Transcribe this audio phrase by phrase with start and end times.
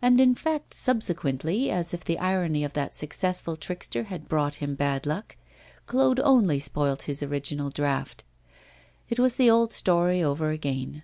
[0.00, 4.74] And, in fact, subsequently, as if the irony of that successful trickster had brought him
[4.76, 5.36] bad luck,
[5.84, 8.24] Claude only spoilt his original draught.
[9.10, 11.02] It was the old story over again.